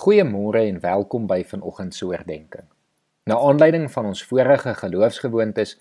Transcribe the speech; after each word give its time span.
Goeiemôre 0.00 0.62
en 0.64 0.78
welkom 0.80 1.26
by 1.28 1.42
vanoggend 1.44 1.92
se 1.92 2.06
oordeenking. 2.08 2.64
Na 3.28 3.36
aanleiding 3.36 3.82
van 3.92 4.06
ons 4.08 4.22
vorige 4.24 4.72
geloofsgewoontes 4.78 5.74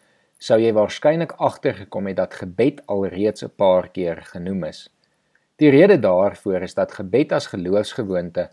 sou 0.44 0.58
jy 0.60 0.74
waarskynlik 0.76 1.38
agtergekom 1.40 2.10
het 2.10 2.18
dat 2.18 2.34
gebed 2.36 2.82
alreeds 2.92 3.46
'n 3.48 3.54
paar 3.56 3.88
keer 3.96 4.20
genoem 4.34 4.66
is. 4.68 4.90
Die 5.56 5.70
rede 5.72 6.00
daarvoor 6.00 6.68
is 6.68 6.76
dat 6.76 6.92
gebed 6.92 7.32
as 7.32 7.48
geloofsgewoonte 7.48 8.50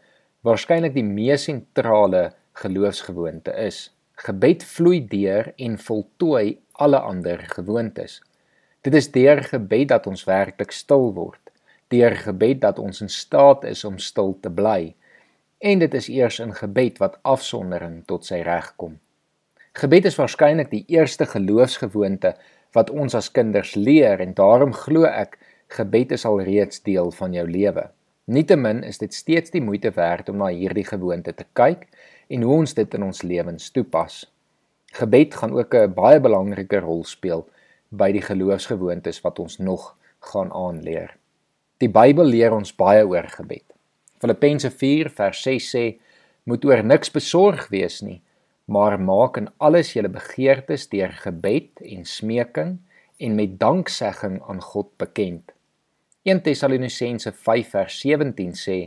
waarskynlik 0.46 0.94
die 0.94 1.04
mees 1.04 1.48
sentrale 1.50 2.30
geloofsgewoonte 2.52 3.50
is. 3.50 3.90
Gebed 4.14 4.62
vloei 4.64 5.00
deur 5.08 5.52
en 5.56 5.78
voltooi 5.78 6.58
alle 6.72 6.98
ander 6.98 7.38
gewoontes. 7.38 8.22
Dit 8.82 8.94
is 8.94 9.10
deur 9.10 9.42
gebed 9.42 9.88
dat 9.88 10.06
ons 10.06 10.24
werklik 10.24 10.70
stil 10.70 11.12
word. 11.12 11.50
Deur 11.88 12.16
gebed 12.16 12.60
dat 12.60 12.78
ons 12.78 13.00
in 13.00 13.08
staat 13.08 13.64
is 13.64 13.84
om 13.84 13.98
stil 13.98 14.38
te 14.40 14.50
bly 14.50 14.94
en 15.58 15.78
dit 15.78 15.94
is 15.94 16.08
eers 16.08 16.38
in 16.38 16.54
gebed 16.54 16.98
wat 16.98 17.18
afsondering 17.22 18.04
tot 18.06 18.24
sy 18.24 18.42
reg 18.44 18.72
kom. 18.76 18.98
Gebed 19.76 20.08
is 20.08 20.16
waarskynlik 20.16 20.70
die 20.70 20.84
eerste 20.92 21.26
geloofsgewoonte 21.28 22.34
wat 22.76 22.90
ons 22.90 23.14
as 23.14 23.30
kinders 23.32 23.74
leer 23.74 24.20
en 24.20 24.34
daarom 24.36 24.72
glo 24.72 25.04
ek 25.08 25.38
gebed 25.76 26.12
is 26.16 26.24
alreeds 26.28 26.82
deel 26.84 27.10
van 27.10 27.34
jou 27.34 27.46
lewe. 27.48 27.88
Nietemin 28.26 28.82
is 28.84 28.98
dit 28.98 29.14
steeds 29.14 29.52
die 29.54 29.62
moeite 29.62 29.92
werd 29.94 30.28
om 30.28 30.40
na 30.40 30.48
hierdie 30.50 30.86
gewoonte 30.86 31.32
te 31.32 31.44
kyk 31.52 31.86
en 32.28 32.42
hoe 32.42 32.56
ons 32.62 32.74
dit 32.74 32.96
in 32.98 33.04
ons 33.06 33.22
lewens 33.22 33.70
toepas. 33.70 34.24
Gebed 34.96 35.34
gaan 35.34 35.52
ook 35.52 35.74
'n 35.74 35.94
baie 35.94 36.20
belangrike 36.20 36.80
rol 36.80 37.04
speel 37.04 37.46
by 37.90 38.12
die 38.12 38.22
geloofsgewoontes 38.22 39.20
wat 39.22 39.38
ons 39.38 39.58
nog 39.58 39.96
gaan 40.18 40.52
aanleer. 40.52 41.16
Die 41.78 41.88
Bybel 41.88 42.24
leer 42.24 42.52
ons 42.52 42.72
baie 42.72 43.06
oor 43.06 43.28
gebed. 43.28 43.75
Filippense 44.18 44.70
4 44.70 45.10
vers 45.10 45.42
6 45.42 45.70
sê: 45.74 45.84
Moet 46.44 46.64
oor 46.64 46.82
niks 46.84 47.10
besorg 47.10 47.68
wees 47.68 48.00
nie, 48.02 48.20
maar 48.64 48.98
maak 49.00 49.36
in 49.36 49.48
alles 49.58 49.92
julle 49.94 50.08
begeertes 50.08 50.88
deur 50.88 51.12
gebed 51.24 51.82
en 51.82 52.04
smeking 52.04 52.78
en 53.18 53.34
met 53.34 53.58
danksegging 53.60 54.40
aan 54.48 54.62
God 54.62 54.90
bekend. 54.96 55.52
1 56.22 56.42
Tessalonisense 56.42 57.32
5 57.32 57.70
vers 57.70 58.00
17 58.00 58.52
sê: 58.58 58.78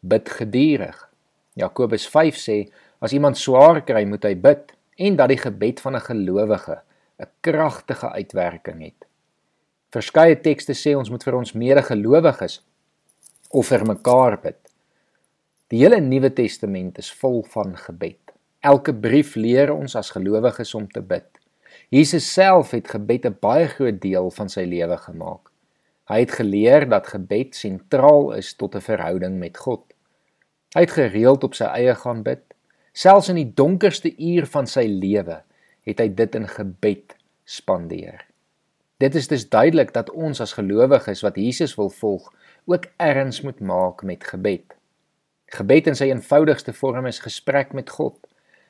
Bid 0.00 0.28
geduldig. 0.28 0.98
Jakobus 1.58 2.08
5 2.08 2.38
sê: 2.38 2.58
As 2.98 3.12
iemand 3.12 3.38
swaar 3.38 3.84
kry, 3.86 4.04
moet 4.04 4.24
hy 4.26 4.34
bid 4.34 4.72
en 4.98 5.16
dat 5.18 5.30
die 5.30 5.38
gebed 5.38 5.80
van 5.80 5.96
'n 5.96 6.06
gelowige 6.10 6.80
'n 7.18 7.30
kragtige 7.40 8.10
uitwerking 8.10 8.82
het. 8.82 9.06
Verskeie 9.90 10.40
tekste 10.40 10.74
sê 10.74 10.96
ons 10.96 11.10
moet 11.10 11.24
vir 11.24 11.34
ons 11.34 11.52
medegelowiges 11.52 12.60
of 13.50 13.66
vir 13.66 13.84
mekaar 13.86 14.36
bid. 14.42 14.67
Die 15.68 15.82
hele 15.82 15.98
Nuwe 16.00 16.30
Testament 16.32 16.96
is 16.96 17.10
vol 17.20 17.42
van 17.52 17.74
gebed. 17.76 18.30
Elke 18.64 18.94
brief 18.96 19.34
leer 19.36 19.68
ons 19.68 19.98
as 20.00 20.14
gelowiges 20.14 20.70
om 20.74 20.86
te 20.88 21.02
bid. 21.04 21.26
Jesus 21.92 22.24
self 22.32 22.70
het 22.72 22.88
gebed 22.88 23.26
'n 23.28 23.36
baie 23.40 23.66
groot 23.68 24.00
deel 24.00 24.30
van 24.30 24.48
sy 24.48 24.64
lewe 24.64 24.96
gemaak. 24.96 25.50
Hy 26.08 26.20
het 26.20 26.32
geleer 26.32 26.88
dat 26.88 27.12
gebed 27.12 27.54
sentraal 27.54 28.32
is 28.32 28.54
tot 28.54 28.76
'n 28.76 28.80
verhouding 28.80 29.38
met 29.38 29.56
God. 29.56 29.84
Hy 30.74 30.80
het 30.80 30.96
gereeld 30.96 31.44
op 31.44 31.54
sy 31.54 31.64
eie 31.64 31.94
gaan 31.94 32.22
bid. 32.22 32.42
Selfs 32.92 33.28
in 33.28 33.36
die 33.36 33.52
donkerste 33.54 34.16
uur 34.16 34.46
van 34.46 34.66
sy 34.66 34.86
lewe 34.86 35.42
het 35.82 35.98
hy 35.98 36.08
dit 36.08 36.34
in 36.34 36.48
gebed 36.48 37.16
spandeer. 37.44 38.24
Dit 38.96 39.14
is 39.14 39.28
dus 39.28 39.48
duidelik 39.48 39.92
dat 39.92 40.10
ons 40.10 40.40
as 40.40 40.52
gelowiges 40.52 41.20
wat 41.20 41.36
Jesus 41.36 41.76
wil 41.76 41.90
volg, 41.90 42.32
ook 42.64 42.84
erns 42.96 43.42
moet 43.42 43.60
maak 43.60 44.02
met 44.02 44.24
gebed. 44.24 44.77
Gebed 45.48 45.86
in 45.88 45.96
sy 45.96 46.10
eenvoudigste 46.10 46.74
vorm 46.76 47.06
is 47.08 47.22
gesprek 47.24 47.72
met 47.72 47.88
God. 47.90 48.18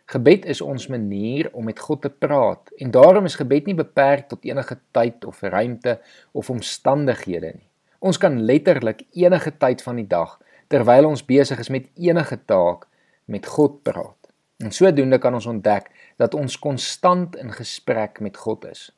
Gebed 0.09 0.45
is 0.47 0.61
ons 0.63 0.87
manier 0.89 1.49
om 1.53 1.67
met 1.67 1.81
God 1.83 2.05
te 2.05 2.11
praat 2.11 2.71
en 2.79 2.93
daarom 2.95 3.27
is 3.27 3.37
gebed 3.37 3.67
nie 3.67 3.75
beperk 3.77 4.29
tot 4.31 4.47
enige 4.47 4.79
tyd 4.95 5.27
of 5.27 5.43
ruimte 5.43 5.99
of 6.33 6.51
omstandighede 6.55 7.51
nie. 7.57 7.67
Ons 7.99 8.21
kan 8.23 8.39
letterlik 8.47 9.03
enige 9.11 9.53
tyd 9.59 9.83
van 9.83 9.99
die 9.99 10.07
dag 10.07 10.39
terwyl 10.71 11.11
ons 11.11 11.27
besig 11.27 11.59
is 11.59 11.73
met 11.75 11.91
enige 11.99 12.39
taak 12.47 12.87
met 13.27 13.47
God 13.47 13.83
praat. 13.83 14.31
En 14.63 14.71
sodoende 14.71 15.19
kan 15.19 15.35
ons 15.35 15.51
ontdek 15.51 15.91
dat 16.17 16.35
ons 16.35 16.59
konstant 16.63 17.37
in 17.37 17.51
gesprek 17.53 18.23
met 18.23 18.39
God 18.39 18.65
is. 18.71 18.89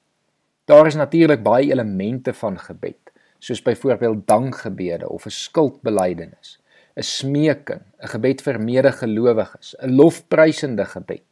Daar 0.68 0.86
is 0.86 1.00
natuurlik 1.00 1.42
baie 1.42 1.72
elemente 1.72 2.32
van 2.36 2.58
gebed, 2.60 3.10
soos 3.38 3.62
byvoorbeeld 3.64 4.26
dankgebede 4.28 5.08
of 5.08 5.24
'n 5.26 5.30
skuldbelydenis. 5.30 6.59
'n 6.96 7.02
smeking, 7.02 7.82
'n 8.02 8.08
gebed 8.08 8.42
vir 8.42 8.58
medegelowiges, 8.60 9.74
'n 9.78 9.94
lofprysende 9.96 10.84
gebed. 10.84 11.26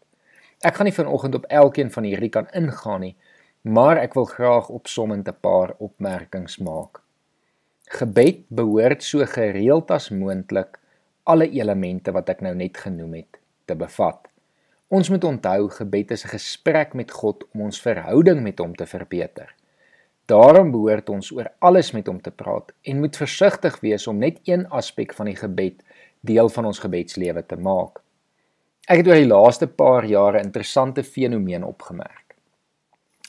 Ek 0.62 0.74
gaan 0.74 0.86
nie 0.86 0.94
vanoggend 0.94 1.34
op 1.34 1.46
elkeen 1.46 1.90
van 1.90 2.04
hierdie 2.04 2.30
kan 2.30 2.48
ingaan 2.52 3.00
nie, 3.00 3.16
maar 3.62 3.98
ek 3.98 4.14
wil 4.14 4.24
graag 4.24 4.68
opsommend 4.68 5.28
'n 5.28 5.40
paar 5.40 5.74
opmerkings 5.78 6.58
maak. 6.58 7.00
Gebed 7.88 8.48
behoort 8.48 9.02
so 9.02 9.26
gereeld 9.26 9.90
as 9.90 10.10
moontlik 10.10 10.78
alle 11.24 11.50
elemente 11.50 12.12
wat 12.12 12.28
ek 12.28 12.40
nou 12.40 12.54
net 12.54 12.76
genoem 12.76 13.14
het 13.14 13.38
te 13.64 13.74
bevat. 13.74 14.28
Ons 14.88 15.10
moet 15.12 15.24
onthou 15.24 15.68
gebed 15.68 16.10
is 16.10 16.24
'n 16.24 16.28
gesprek 16.28 16.94
met 16.94 17.10
God 17.10 17.44
om 17.52 17.60
ons 17.60 17.80
verhouding 17.80 18.42
met 18.42 18.58
hom 18.58 18.74
te 18.74 18.86
verbeter. 18.86 19.54
Daarom 20.28 20.70
behoort 20.74 21.08
ons 21.08 21.30
oor 21.32 21.48
alles 21.64 21.94
met 21.96 22.06
hom 22.10 22.18
te 22.20 22.30
praat 22.30 22.74
en 22.84 23.00
moet 23.00 23.16
versigtig 23.16 23.78
wees 23.80 24.06
om 24.10 24.18
net 24.20 24.40
een 24.44 24.66
aspek 24.68 25.14
van 25.16 25.30
die 25.30 25.36
gebed 25.38 25.80
deel 26.20 26.50
van 26.52 26.68
ons 26.68 26.80
gebedslewe 26.82 27.44
te 27.48 27.56
maak. 27.56 28.02
Ek 28.88 29.00
het 29.00 29.08
oor 29.08 29.20
die 29.20 29.30
laaste 29.30 29.68
paar 29.68 30.04
jare 30.08 30.42
interessante 30.44 31.04
fenomeen 31.04 31.64
opgemerk. 31.64 32.36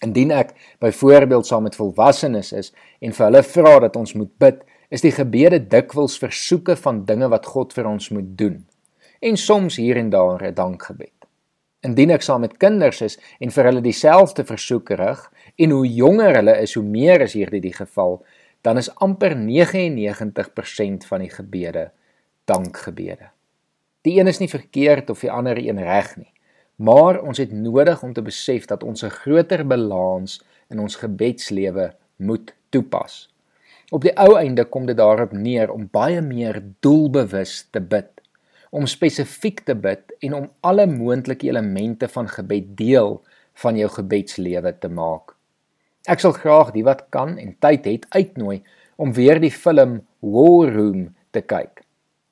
Indien 0.04 0.32
ek 0.36 0.52
byvoorbeeld 0.84 1.48
saam 1.48 1.64
met 1.68 1.78
volwassenes 1.80 2.52
is 2.56 2.74
en 3.00 3.16
vir 3.16 3.26
hulle 3.30 3.44
vra 3.48 3.74
dat 3.86 3.96
ons 4.00 4.16
moet 4.20 4.32
bid, 4.40 4.60
is 4.90 5.04
die 5.06 5.14
gebede 5.16 5.60
dikwels 5.72 6.18
versoeke 6.20 6.76
van 6.80 7.06
dinge 7.06 7.30
wat 7.32 7.48
God 7.48 7.76
vir 7.78 7.88
ons 7.88 8.10
moet 8.16 8.36
doen 8.40 8.60
en 9.20 9.38
soms 9.38 9.76
hier 9.76 9.98
en 10.00 10.10
daar 10.10 10.44
'n 10.44 10.54
dankgebed. 10.54 11.16
Indien 11.80 12.12
ek 12.12 12.22
saam 12.22 12.42
met 12.42 12.58
kinders 12.58 13.02
is 13.02 13.20
en 13.40 13.52
vir 13.52 13.64
hulle 13.64 13.82
dieselfde 13.82 14.44
versoek 14.44 14.90
rig 14.90 15.32
en 15.60 15.74
hoe 15.76 15.88
jonger 15.88 16.40
hulle 16.40 16.56
is, 16.64 16.74
hoe 16.80 16.86
meer 16.86 17.22
is 17.26 17.36
hierdie 17.36 17.62
die 17.64 17.76
geval, 17.76 18.20
dan 18.64 18.80
is 18.80 18.92
amper 19.04 19.36
99% 19.36 21.08
van 21.08 21.24
die 21.24 21.32
gebede 21.32 21.90
dankgebede. 22.50 23.30
Die 24.08 24.20
een 24.20 24.32
is 24.32 24.40
nie 24.40 24.50
verkeerd 24.50 25.10
of 25.12 25.24
die 25.24 25.32
ander 25.32 25.60
een 25.60 25.82
reg 25.84 26.16
nie, 26.18 26.32
maar 26.76 27.20
ons 27.22 27.42
het 27.42 27.52
nodig 27.52 28.04
om 28.04 28.14
te 28.16 28.24
besef 28.24 28.66
dat 28.72 28.84
ons 28.84 29.04
'n 29.04 29.16
groter 29.24 29.68
balans 29.68 30.40
in 30.70 30.80
ons 30.80 30.96
gebedslewe 30.96 31.94
moet 32.16 32.56
toepas. 32.70 33.28
Op 33.92 34.02
die 34.02 34.16
ou 34.16 34.38
einde 34.38 34.66
kom 34.66 34.86
dit 34.86 34.98
daarop 34.98 35.32
neer 35.32 35.72
om 35.72 35.90
baie 35.92 36.22
meer 36.22 36.64
doelbewus 36.80 37.68
te 37.72 37.82
bid 37.82 38.20
om 38.70 38.86
spesifiek 38.86 39.64
te 39.66 39.76
bid 39.76 40.14
en 40.26 40.34
om 40.34 40.46
alle 40.62 40.86
moontlike 40.86 41.48
elemente 41.48 42.08
van 42.08 42.30
gebed 42.30 42.78
deel 42.78 43.18
van 43.54 43.78
jou 43.78 43.90
gebedslewe 43.90 44.76
te 44.80 44.90
maak. 44.90 45.39
Ek 46.10 46.24
sal 46.24 46.34
graag 46.34 46.72
die 46.74 46.82
wat 46.82 47.04
kan 47.14 47.36
en 47.38 47.52
tyd 47.62 47.86
het 47.86 48.06
uitnooi 48.16 48.64
om 48.98 49.12
weer 49.14 49.38
die 49.38 49.54
film 49.54 50.00
War 50.26 50.72
Room 50.74 51.04
te 51.36 51.44
kyk. 51.46 51.84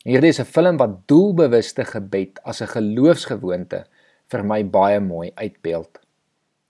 Hierdie 0.02 0.32
is 0.34 0.40
'n 0.42 0.50
film 0.50 0.78
wat 0.82 0.96
doelbewuste 1.06 1.86
gebed 1.86 2.40
as 2.44 2.62
'n 2.62 2.74
geloofsgewoonte 2.74 3.84
vir 4.32 4.44
my 4.44 4.64
baie 4.66 5.00
mooi 5.00 5.32
uitbeeld. 5.36 6.00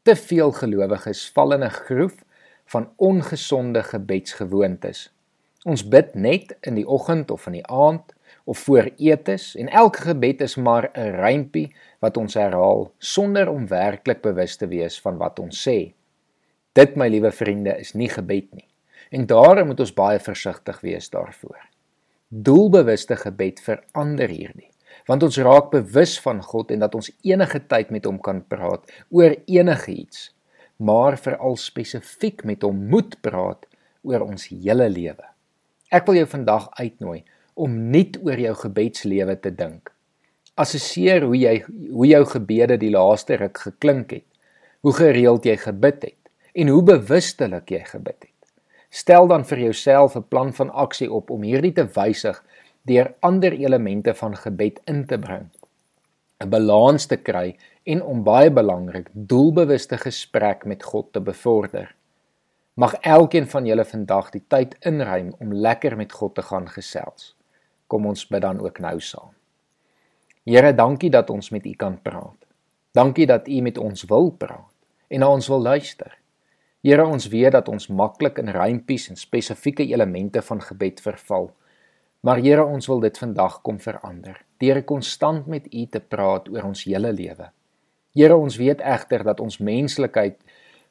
Te 0.03 0.15
veel 0.15 0.51
gelowiges 0.51 1.31
val 1.31 1.53
in 1.53 1.63
'n 1.63 1.79
groef 1.87 2.25
van 2.65 2.89
ongesonde 2.97 3.83
gebedsgewoontes. 3.83 5.09
Ons 5.65 5.87
bid 5.87 6.15
net 6.15 6.57
in 6.61 6.75
die 6.75 6.87
oggend 6.87 7.31
of 7.31 7.47
in 7.47 7.53
die 7.53 7.67
aand 7.67 8.13
of 8.43 8.57
voor 8.57 8.91
etes 8.97 9.55
en 9.55 9.69
elke 9.69 10.01
gebed 10.01 10.41
is 10.41 10.55
maar 10.55 10.91
'n 10.93 11.15
rympie 11.23 11.73
wat 11.99 12.17
ons 12.17 12.33
herhaal 12.33 12.91
sonder 12.97 13.49
om 13.49 13.67
werklik 13.67 14.21
bewus 14.21 14.57
te 14.57 14.67
wees 14.67 15.01
van 15.01 15.17
wat 15.17 15.39
ons 15.39 15.69
sê. 15.69 15.96
Dit 16.77 16.93
my 16.93 17.07
liewe 17.09 17.31
vriende 17.33 17.73
is 17.81 17.95
nie 17.97 18.09
gebed 18.11 18.51
nie. 18.53 18.67
En 19.09 19.25
daarom 19.25 19.71
moet 19.71 19.79
ons 19.81 19.93
baie 19.97 20.19
versigtig 20.21 20.81
wees 20.85 21.09
daarvoor. 21.09 21.57
Doelbewuste 22.27 23.15
gebed 23.17 23.61
verander 23.63 24.29
hierdie, 24.29 24.69
want 25.07 25.23
ons 25.23 25.39
raak 25.41 25.71
bewus 25.71 26.17
van 26.21 26.41
God 26.43 26.73
en 26.75 26.83
dat 26.83 26.97
ons 26.99 27.09
enige 27.25 27.61
tyd 27.71 27.93
met 27.95 28.05
hom 28.05 28.19
kan 28.21 28.43
praat 28.51 28.83
oor 29.09 29.33
enigiets, 29.47 30.27
maar 30.77 31.17
veral 31.17 31.55
spesifiek 31.57 32.43
met 32.45 32.61
hom 32.67 32.83
moet 32.91 33.15
praat 33.25 33.63
oor 34.03 34.27
ons 34.27 34.49
hele 34.51 34.89
lewe. 34.91 35.25
Ek 35.89 36.05
wil 36.05 36.19
jou 36.19 36.27
vandag 36.35 36.67
uitnooi 36.77 37.23
om 37.55 37.79
nuut 37.95 38.19
oor 38.27 38.37
jou 38.43 38.53
gebedslewe 38.67 39.37
te 39.39 39.55
dink. 39.55 39.89
Assesseer 40.59 41.25
hoe 41.25 41.37
jy 41.39 41.55
hoe 41.65 42.11
jou 42.11 42.23
gebede 42.35 42.77
die 42.77 42.93
laaste 42.93 43.39
ruk 43.39 43.65
geklink 43.65 44.13
het. 44.19 44.27
Hoe 44.85 44.93
gereeld 44.93 45.47
jy 45.47 45.55
gebid 45.57 46.03
het 46.03 46.26
en 46.57 46.71
hoe 46.73 46.83
bewustelik 46.83 47.69
jy 47.69 47.83
gebid 47.85 48.17
het. 48.25 48.33
Stel 48.89 49.27
dan 49.29 49.43
vir 49.45 49.59
jouself 49.59 50.15
'n 50.15 50.27
plan 50.27 50.53
van 50.53 50.69
aksie 50.69 51.11
op 51.11 51.29
om 51.29 51.41
hierdie 51.41 51.73
te 51.73 51.85
wysig 51.85 52.43
deur 52.81 53.13
ander 53.19 53.51
elemente 53.51 54.13
van 54.13 54.35
gebed 54.35 54.79
in 54.85 55.05
te 55.05 55.19
bring. 55.19 55.49
'n 56.39 56.49
Balans 56.49 57.05
te 57.05 57.17
kry 57.17 57.57
en 57.83 58.01
om 58.03 58.23
baie 58.23 58.51
belangrik 58.51 59.09
doelbewuste 59.13 59.97
gesprek 59.97 60.65
met 60.65 60.83
God 60.83 61.13
te 61.13 61.21
bevorder. 61.21 61.95
Mag 62.73 62.93
elkeen 62.93 63.47
van 63.47 63.65
julle 63.65 63.85
vandag 63.85 64.29
die 64.29 64.43
tyd 64.47 64.75
inruim 64.79 65.33
om 65.39 65.53
lekker 65.53 65.97
met 65.97 66.11
God 66.13 66.35
te 66.35 66.41
gaan 66.41 66.69
gesels. 66.69 67.35
Kom 67.87 68.05
ons 68.05 68.27
bid 68.27 68.41
dan 68.41 68.59
ook 68.59 68.79
nou 68.79 68.99
saam. 68.99 69.33
Here, 70.43 70.73
dankie 70.73 71.09
dat 71.09 71.29
ons 71.29 71.49
met 71.49 71.65
U 71.65 71.73
kan 71.73 72.01
praat. 72.01 72.45
Dankie 72.91 73.25
dat 73.25 73.47
U 73.47 73.61
met 73.61 73.77
ons 73.77 74.03
wil 74.03 74.29
praat 74.31 74.71
en 75.07 75.19
na 75.19 75.29
ons 75.29 75.47
wil 75.47 75.61
luister. 75.61 76.17
Here, 76.85 77.05
ons 77.05 77.25
weet 77.33 77.55
dat 77.55 77.69
ons 77.73 77.87
maklik 77.89 78.37
in 78.37 78.51
rympies 78.53 79.07
en 79.09 79.17
spesifieke 79.17 79.85
elemente 79.89 80.43
van 80.45 80.61
gebed 80.61 81.01
verval. 81.01 81.49
Maar 82.21 82.41
Here, 82.43 82.65
ons 82.65 82.87
wil 82.87 83.01
dit 83.01 83.17
vandag 83.17 83.61
kom 83.65 83.79
verander. 83.81 84.43
Deur 84.61 84.83
konstant 84.85 85.47
met 85.49 85.65
U 85.73 85.85
te 85.89 85.99
praat 85.99 86.49
oor 86.53 86.69
ons 86.69 86.83
hele 86.85 87.11
lewe. 87.13 87.49
Here, 88.13 88.37
ons 88.37 88.59
weet 88.61 88.81
egter 88.85 89.25
dat 89.25 89.41
ons 89.41 89.57
menslikheid 89.57 90.37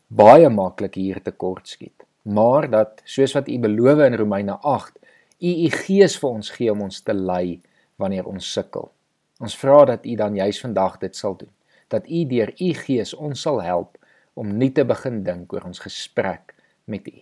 baie 0.09 0.49
maklik 0.50 0.99
hier 0.99 1.23
tekort 1.23 1.69
skiet. 1.71 2.03
Maar 2.23 2.67
dat 2.71 3.03
soos 3.06 3.37
wat 3.38 3.49
U 3.49 3.59
beloof 3.62 4.03
in 4.09 4.19
Romeine 4.19 4.59
8, 4.62 4.99
U 5.38 5.53
U 5.67 5.71
Gees 5.71 6.17
vir 6.19 6.31
ons 6.31 6.50
gee 6.50 6.73
om 6.73 6.83
ons 6.88 6.99
te 7.03 7.15
lei 7.15 7.61
wanneer 7.97 8.27
ons 8.27 8.53
sukkel. 8.53 8.91
Ons 9.38 9.55
vra 9.59 9.85
dat 9.93 10.06
U 10.06 10.17
dan 10.19 10.35
juis 10.35 10.59
vandag 10.61 10.99
dit 10.99 11.15
sal 11.17 11.38
doen. 11.38 11.53
Dat 11.94 12.11
U 12.11 12.25
deur 12.27 12.50
U 12.59 12.73
Gees 12.75 13.15
ons 13.15 13.47
sal 13.47 13.62
help 13.62 13.94
om 14.37 14.53
nie 14.61 14.73
te 14.77 14.85
begin 14.85 15.23
dink 15.25 15.53
oor 15.56 15.65
ons 15.69 15.81
gesprek 15.81 16.55
met 16.85 17.09
U. 17.09 17.17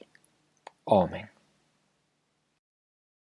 Amen. 0.98 1.33